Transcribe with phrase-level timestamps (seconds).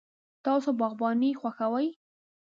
[0.45, 1.87] تاسو باغباني خوښوئ؟